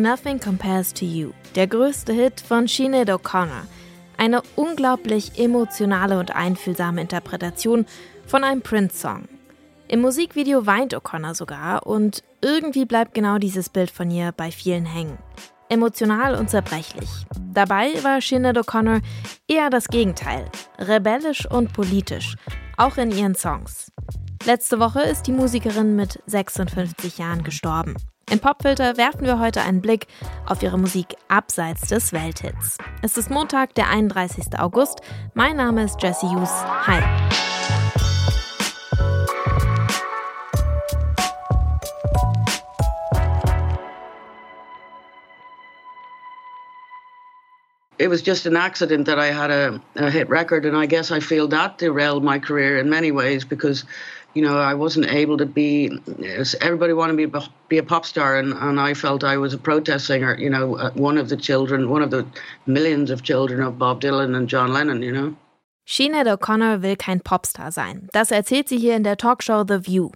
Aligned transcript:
Nothing 0.00 0.40
Compares 0.40 0.94
to 0.94 1.04
You, 1.04 1.32
der 1.54 1.66
größte 1.66 2.14
Hit 2.14 2.40
von 2.40 2.66
Sinead 2.66 3.10
O'Connor. 3.10 3.66
Eine 4.16 4.40
unglaublich 4.56 5.38
emotionale 5.38 6.18
und 6.18 6.34
einfühlsame 6.34 7.02
Interpretation 7.02 7.84
von 8.26 8.42
einem 8.42 8.62
Prince-Song. 8.62 9.28
Im 9.88 10.00
Musikvideo 10.00 10.64
weint 10.64 10.96
O'Connor 10.96 11.34
sogar 11.34 11.86
und 11.86 12.22
irgendwie 12.40 12.86
bleibt 12.86 13.12
genau 13.12 13.36
dieses 13.36 13.68
Bild 13.68 13.90
von 13.90 14.10
ihr 14.10 14.32
bei 14.32 14.50
vielen 14.50 14.86
hängen. 14.86 15.18
Emotional 15.68 16.34
und 16.34 16.48
zerbrechlich. 16.48 17.10
Dabei 17.52 17.92
war 18.02 18.22
Sinead 18.22 18.56
O'Connor 18.56 19.02
eher 19.48 19.68
das 19.68 19.88
Gegenteil. 19.88 20.46
Rebellisch 20.78 21.44
und 21.44 21.74
politisch. 21.74 22.36
Auch 22.78 22.96
in 22.96 23.10
ihren 23.10 23.34
Songs. 23.34 23.92
Letzte 24.46 24.80
Woche 24.80 25.02
ist 25.02 25.26
die 25.26 25.32
Musikerin 25.32 25.94
mit 25.94 26.22
56 26.26 27.18
Jahren 27.18 27.44
gestorben. 27.44 27.96
In 28.30 28.38
Popfilter 28.38 28.96
werfen 28.96 29.22
wir 29.22 29.40
heute 29.40 29.60
einen 29.62 29.80
Blick 29.80 30.06
auf 30.46 30.62
ihre 30.62 30.78
Musik 30.78 31.16
abseits 31.26 31.88
des 31.88 32.12
Welthits. 32.12 32.78
Es 33.02 33.16
ist 33.16 33.28
Montag, 33.28 33.74
der 33.74 33.88
31. 33.88 34.56
August. 34.56 35.00
Mein 35.34 35.56
Name 35.56 35.82
ist 35.82 36.00
Jesse 36.00 36.30
Hughes. 36.30 36.52
Hi. 36.86 37.02
It 48.00 48.08
was 48.08 48.22
just 48.22 48.46
an 48.46 48.56
accident 48.56 49.06
that 49.06 49.18
I 49.18 49.26
had 49.26 49.50
a, 49.50 49.80
a, 49.94 50.10
hit 50.10 50.30
record, 50.30 50.64
and 50.64 50.74
I 50.74 50.86
guess 50.86 51.10
I 51.10 51.20
feel 51.20 51.46
that 51.48 51.76
derailed 51.76 52.24
my 52.24 52.38
career 52.38 52.78
in 52.78 52.88
many 52.88 53.12
ways 53.12 53.44
because, 53.44 53.84
you 54.32 54.40
know, 54.40 54.56
I 54.58 54.72
wasn't 54.72 55.06
able 55.06 55.36
to 55.36 55.44
be. 55.44 56.00
Everybody 56.62 56.94
wanted 56.94 57.12
me 57.12 57.26
to 57.26 57.48
be 57.68 57.76
a 57.76 57.82
pop 57.82 58.06
star, 58.06 58.38
and, 58.38 58.54
and 58.54 58.80
I 58.80 58.94
felt 58.94 59.22
I 59.22 59.36
was 59.36 59.52
a 59.52 59.58
protest 59.58 60.06
singer. 60.06 60.34
You 60.38 60.48
know, 60.48 60.78
uh, 60.78 60.90
one 60.92 61.18
of 61.18 61.28
the 61.28 61.36
children, 61.36 61.90
one 61.90 62.00
of 62.00 62.10
the 62.10 62.24
millions 62.64 63.10
of 63.10 63.22
children 63.22 63.60
of 63.60 63.78
Bob 63.78 64.00
Dylan 64.00 64.34
and 64.34 64.48
John 64.48 64.72
Lennon. 64.72 65.02
You 65.02 65.12
know. 65.12 65.36
Sinead 65.86 66.26
O'Connor 66.26 66.78
will 66.80 66.96
kein 66.96 67.20
Popstar 67.20 67.70
sein. 67.70 68.08
Das 68.12 68.30
erzählt 68.30 68.68
sie 68.68 68.78
hier 68.78 68.96
in 68.96 69.02
der 69.02 69.18
Talkshow 69.18 69.64
The 69.68 69.86
View. 69.86 70.10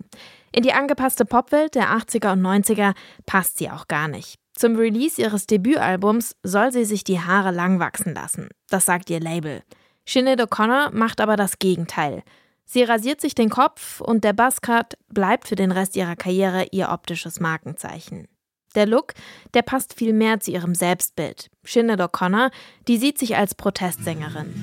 In 0.53 0.63
die 0.63 0.73
angepasste 0.73 1.27
Popwelt 1.27 1.75
der 1.75 1.91
80er 1.91 2.33
und 2.33 2.41
90er 2.41 2.95
passt 3.27 3.59
sie 3.59 3.69
auch 3.69 3.89
gar 3.89 4.09
nicht. 4.09 4.39
Zum 4.57 4.77
Release 4.77 5.21
ihres 5.21 5.47
Debütalbums 5.47 6.37
soll 6.43 6.73
sie 6.73 6.85
sich 6.85 7.03
die 7.03 7.21
Haare 7.21 7.51
lang 7.51 7.81
wachsen 7.81 8.15
lassen. 8.15 8.49
Das 8.69 8.87
sagt 8.87 9.11
ihr 9.11 9.21
Label. 9.21 9.63
Sinead 10.07 10.41
O'Connor 10.41 10.93
macht 10.93 11.21
aber 11.21 11.37
das 11.37 11.59
Gegenteil. 11.59 12.23
Sie 12.65 12.83
rasiert 12.83 13.21
sich 13.21 13.35
den 13.35 13.51
Kopf 13.51 14.01
und 14.01 14.25
der 14.25 14.33
Buzzcut 14.33 14.97
bleibt 15.09 15.49
für 15.49 15.57
den 15.57 15.73
Rest 15.73 15.97
ihrer 15.97 16.17
Karriere 16.17 16.67
ihr 16.71 16.91
optisches 16.91 17.41
Markenzeichen. 17.41 18.29
Der 18.75 18.87
Look, 18.87 19.15
der 19.55 19.63
passt 19.63 19.95
viel 19.95 20.13
mehr 20.13 20.41
zu 20.41 20.51
ihrem 20.51 20.75
Selbstbild. 20.75 21.51
Sinead 21.65 22.01
O'Connor, 22.01 22.51
die 22.89 22.97
sieht 22.97 23.19
sich 23.19 23.37
als 23.37 23.55
Protestsängerin. 23.55 24.55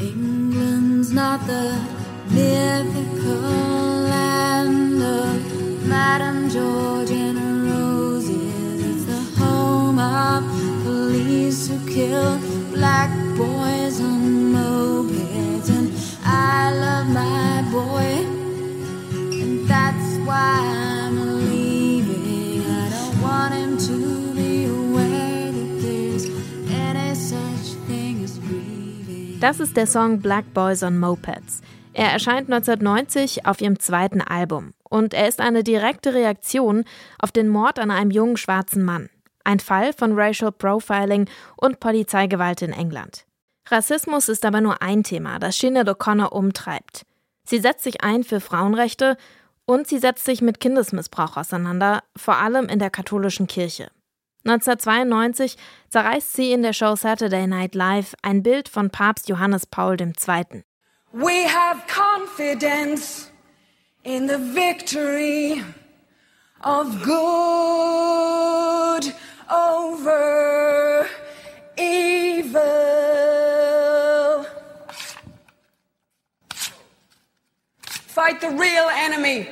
England's 0.00 1.10
not 1.12 1.40
the 1.46 2.34
mythical 2.34 4.08
land 4.08 5.02
of 5.02 5.86
Madame 5.86 6.48
George 6.48 7.35
police 11.26 11.68
who 11.68 11.78
kill 11.86 12.38
black 12.72 13.10
boys 13.36 14.00
on 14.00 14.52
mopeds. 14.54 15.68
And 15.68 15.92
I 16.24 16.72
love 16.72 17.08
my 17.08 17.62
boy, 17.72 18.24
and 19.42 19.68
that's 19.68 20.18
why 20.24 20.60
I'm 20.62 21.50
leaving. 21.50 22.62
I 22.62 22.88
don't 22.90 23.22
want 23.22 23.54
him 23.54 23.78
to 23.88 24.34
be 24.34 24.66
aware 24.66 25.50
that 25.50 25.82
there's 25.82 26.26
any 26.70 27.14
such 27.14 27.74
thing 27.88 28.22
as 28.24 28.38
grieving. 28.38 29.40
Das 29.40 29.60
ist 29.60 29.76
der 29.76 29.86
Song 29.86 30.20
Black 30.20 30.44
Boys 30.54 30.82
on 30.82 30.98
Mopeds. 30.98 31.60
Er 31.92 32.12
erscheint 32.12 32.52
1990 32.52 33.46
auf 33.46 33.60
ihrem 33.60 33.78
zweiten 33.80 34.20
Album 34.20 34.74
und 34.84 35.14
er 35.14 35.28
ist 35.28 35.40
eine 35.40 35.64
direkte 35.64 36.12
Reaktion 36.12 36.84
auf 37.18 37.32
den 37.32 37.48
Mord 37.48 37.78
an 37.78 37.90
einem 37.90 38.10
jungen 38.10 38.36
schwarzen 38.36 38.84
Mann. 38.84 39.08
Ein 39.46 39.60
Fall 39.60 39.92
von 39.92 40.18
Racial 40.18 40.50
Profiling 40.50 41.30
und 41.56 41.78
Polizeigewalt 41.78 42.62
in 42.62 42.72
England. 42.72 43.26
Rassismus 43.68 44.28
ist 44.28 44.44
aber 44.44 44.60
nur 44.60 44.82
ein 44.82 45.04
Thema, 45.04 45.38
das 45.38 45.56
Sinead 45.56 45.88
O'Connor 45.88 46.32
umtreibt. 46.32 47.06
Sie 47.44 47.60
setzt 47.60 47.84
sich 47.84 48.02
ein 48.02 48.24
für 48.24 48.40
Frauenrechte 48.40 49.16
und 49.64 49.86
sie 49.86 49.98
setzt 49.98 50.24
sich 50.24 50.42
mit 50.42 50.58
Kindesmissbrauch 50.58 51.36
auseinander, 51.36 52.02
vor 52.16 52.38
allem 52.38 52.68
in 52.68 52.80
der 52.80 52.90
katholischen 52.90 53.46
Kirche. 53.46 53.92
1992 54.44 55.56
zerreißt 55.90 56.32
sie 56.32 56.50
in 56.50 56.62
der 56.62 56.72
Show 56.72 56.96
Saturday 56.96 57.46
Night 57.46 57.76
Live 57.76 58.16
ein 58.22 58.42
Bild 58.42 58.68
von 58.68 58.90
Papst 58.90 59.28
Johannes 59.28 59.64
Paul 59.64 59.96
II. 60.00 60.64
We 61.12 61.46
have 61.46 61.82
confidence 61.86 63.30
in 64.02 64.26
the 64.26 64.38
victory 64.38 65.62
of 66.64 67.00
good 67.04 69.14
over 69.50 71.06
evil. 71.76 72.62
Fight 78.08 78.40
the 78.40 78.48
real 78.48 78.88
enemy. 79.04 79.46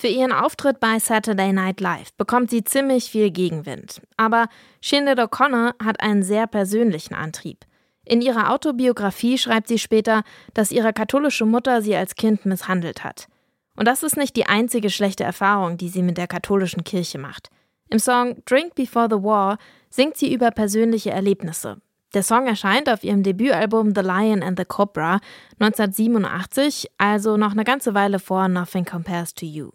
Für 0.00 0.06
ihren 0.08 0.32
Auftritt 0.32 0.78
bei 0.78 1.00
Saturday 1.00 1.52
Night 1.52 1.80
Live 1.80 2.12
bekommt 2.16 2.50
sie 2.50 2.62
ziemlich 2.62 3.10
viel 3.10 3.32
Gegenwind. 3.32 4.00
Aber 4.16 4.48
Sinead 4.80 5.18
O'Connor 5.18 5.74
hat 5.84 6.00
einen 6.00 6.22
sehr 6.22 6.46
persönlichen 6.46 7.14
Antrieb. 7.14 7.64
In 8.04 8.22
ihrer 8.22 8.52
Autobiografie 8.52 9.38
schreibt 9.38 9.66
sie 9.66 9.78
später, 9.78 10.22
dass 10.54 10.70
ihre 10.70 10.92
katholische 10.92 11.44
Mutter 11.46 11.82
sie 11.82 11.96
als 11.96 12.14
Kind 12.14 12.46
misshandelt 12.46 13.02
hat. 13.02 13.26
Und 13.74 13.88
das 13.88 14.02
ist 14.02 14.16
nicht 14.16 14.36
die 14.36 14.46
einzige 14.46 14.88
schlechte 14.88 15.24
Erfahrung, 15.24 15.76
die 15.76 15.88
sie 15.88 16.02
mit 16.02 16.16
der 16.16 16.26
katholischen 16.26 16.84
Kirche 16.84 17.18
macht. 17.18 17.50
Im 17.90 17.98
Song 17.98 18.42
Drink 18.44 18.74
Before 18.74 19.08
the 19.10 19.22
War 19.22 19.56
singt 19.88 20.16
sie 20.16 20.32
über 20.32 20.50
persönliche 20.50 21.10
Erlebnisse. 21.10 21.80
Der 22.14 22.22
Song 22.22 22.46
erscheint 22.46 22.88
auf 22.88 23.02
ihrem 23.02 23.22
Debütalbum 23.22 23.94
The 23.94 24.02
Lion 24.02 24.42
and 24.42 24.58
the 24.58 24.64
Cobra 24.64 25.20
1987, 25.58 26.88
also 26.98 27.36
noch 27.36 27.52
eine 27.52 27.64
ganze 27.64 27.94
Weile 27.94 28.18
vor 28.18 28.48
Nothing 28.48 28.84
Compares 28.84 29.34
to 29.34 29.46
You. 29.46 29.70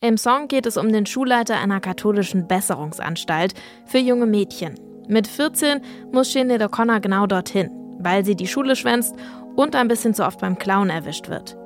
Im 0.00 0.18
Song 0.18 0.48
geht 0.48 0.66
es 0.66 0.76
um 0.76 0.92
den 0.92 1.06
Schulleiter 1.06 1.56
einer 1.56 1.80
katholischen 1.80 2.46
Besserungsanstalt 2.46 3.54
für 3.86 3.98
junge 3.98 4.26
Mädchen. 4.26 4.74
Mit 5.08 5.26
14 5.26 5.80
muss 6.12 6.32
Sinead 6.32 6.62
O'Connor 6.62 7.00
genau 7.00 7.26
dorthin, 7.26 7.70
weil 8.00 8.24
sie 8.24 8.36
die 8.36 8.48
Schule 8.48 8.76
schwänzt 8.76 9.14
und 9.54 9.74
ein 9.74 9.88
bisschen 9.88 10.12
zu 10.12 10.26
oft 10.26 10.40
beim 10.40 10.58
Clown 10.58 10.90
erwischt 10.90 11.28
wird. 11.28 11.56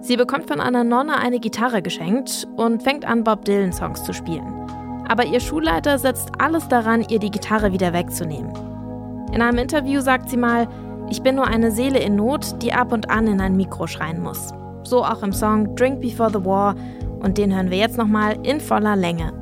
Sie 0.00 0.16
bekommt 0.16 0.48
von 0.48 0.60
einer 0.60 0.84
Nonne 0.84 1.18
eine 1.18 1.40
Gitarre 1.40 1.82
geschenkt 1.82 2.46
und 2.56 2.82
fängt 2.82 3.04
an, 3.04 3.24
Bob 3.24 3.44
Dylan 3.44 3.72
Songs 3.72 4.04
zu 4.04 4.12
spielen. 4.12 4.69
Aber 5.10 5.26
ihr 5.26 5.40
Schulleiter 5.40 5.98
setzt 5.98 6.30
alles 6.38 6.68
daran, 6.68 7.04
ihr 7.08 7.18
die 7.18 7.32
Gitarre 7.32 7.72
wieder 7.72 7.92
wegzunehmen. 7.92 8.52
In 9.32 9.42
einem 9.42 9.58
Interview 9.58 10.00
sagt 10.00 10.30
sie 10.30 10.36
mal, 10.36 10.68
ich 11.10 11.20
bin 11.20 11.34
nur 11.34 11.48
eine 11.48 11.72
Seele 11.72 11.98
in 11.98 12.14
Not, 12.14 12.62
die 12.62 12.72
ab 12.72 12.92
und 12.92 13.10
an 13.10 13.26
in 13.26 13.40
ein 13.40 13.56
Mikro 13.56 13.88
schreien 13.88 14.22
muss. 14.22 14.54
So 14.84 15.04
auch 15.04 15.24
im 15.24 15.32
Song 15.32 15.74
Drink 15.74 16.00
Before 16.00 16.30
the 16.30 16.44
War 16.44 16.76
und 17.24 17.38
den 17.38 17.52
hören 17.52 17.72
wir 17.72 17.78
jetzt 17.78 17.98
nochmal 17.98 18.38
in 18.44 18.60
voller 18.60 18.94
Länge. 18.94 19.32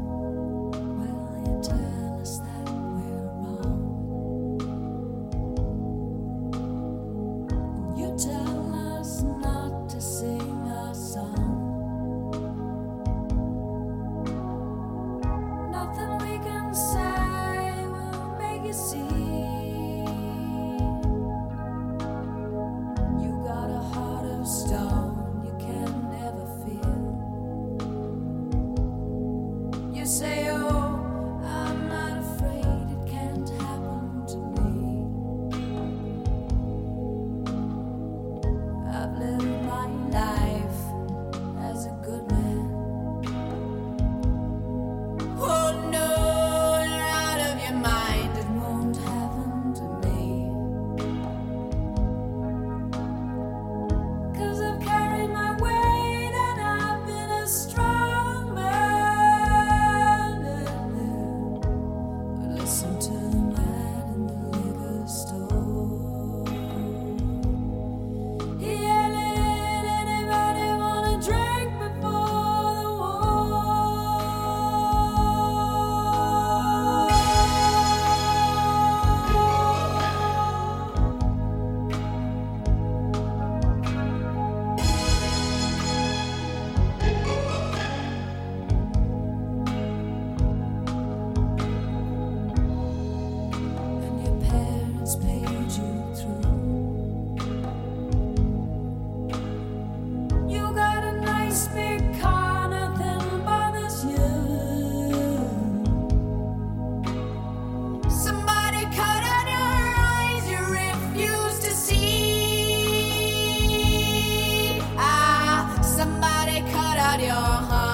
out 117.08 117.20
your 117.20 117.32
heart. 117.32 117.87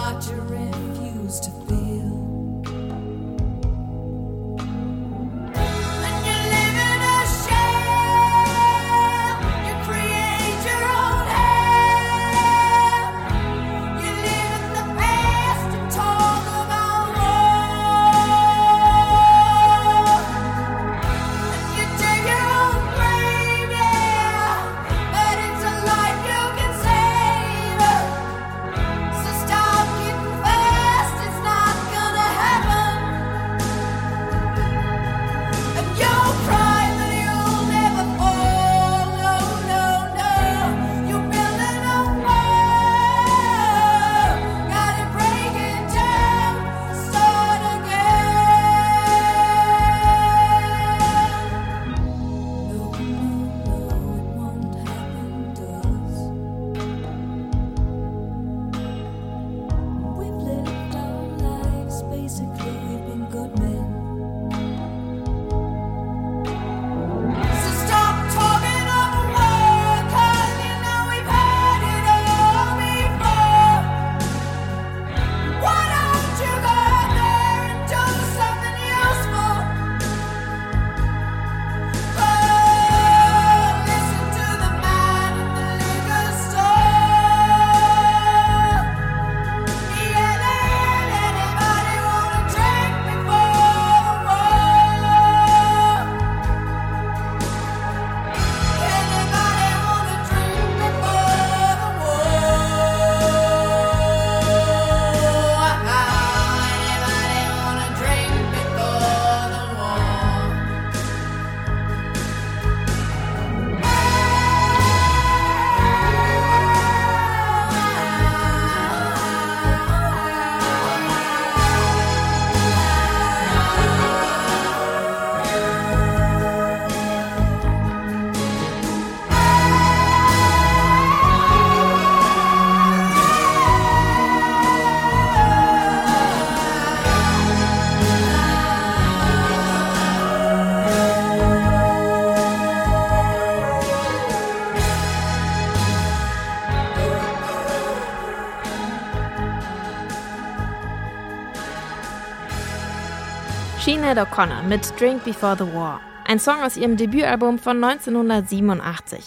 Sinead 154.05 154.19
O'Connor 154.19 154.63
mit 154.65 155.01
Drink 155.01 155.25
Before 155.25 155.57
the 155.57 155.65
War, 155.73 155.99
ein 156.27 156.39
Song 156.39 156.61
aus 156.63 156.77
ihrem 156.77 156.99
Debütalbum 156.99 157.59
von 157.59 157.83
1987. 157.83 159.25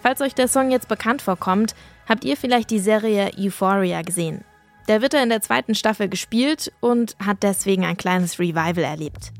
Falls 0.00 0.20
euch 0.20 0.32
der 0.32 0.46
Song 0.46 0.70
jetzt 0.70 0.86
bekannt 0.86 1.22
vorkommt, 1.22 1.74
habt 2.08 2.22
ihr 2.22 2.36
vielleicht 2.36 2.70
die 2.70 2.78
Serie 2.78 3.32
Euphoria 3.36 4.02
gesehen. 4.02 4.44
Der 4.86 5.02
wird 5.02 5.14
er 5.14 5.24
in 5.24 5.28
der 5.28 5.40
zweiten 5.40 5.74
Staffel 5.74 6.08
gespielt 6.08 6.72
und 6.78 7.16
hat 7.18 7.38
deswegen 7.42 7.84
ein 7.84 7.96
kleines 7.96 8.38
Revival 8.38 8.84
erlebt. 8.84 9.32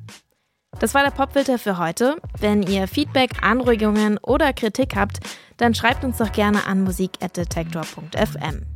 Das 0.81 0.95
war 0.95 1.05
der 1.05 1.13
Popfilter 1.13 1.61
für 1.61 1.79
heute. 1.79 2.17
Wenn 2.41 2.65
ihr 2.65 2.89
Feedback, 2.89 3.41
Anregungen 3.41 4.19
oder 4.19 4.53
Kritik 4.53 4.97
habt, 4.97 5.21
dann 5.59 5.77
schreibt 5.77 6.03
uns 6.03 6.17
doch 6.17 6.33
gerne 6.33 6.67
an 6.67 6.83
musik.detektor.fm. 6.83 8.67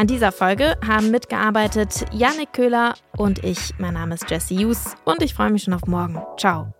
An 0.00 0.06
dieser 0.06 0.32
Folge 0.32 0.78
haben 0.82 1.10
mitgearbeitet 1.10 2.06
Yannick 2.10 2.54
Köhler 2.54 2.94
und 3.18 3.44
ich. 3.44 3.74
Mein 3.76 3.92
Name 3.92 4.14
ist 4.14 4.30
Jesse 4.30 4.54
Hughes 4.54 4.96
und 5.04 5.20
ich 5.20 5.34
freue 5.34 5.50
mich 5.50 5.64
schon 5.64 5.74
auf 5.74 5.86
morgen. 5.86 6.22
Ciao. 6.38 6.72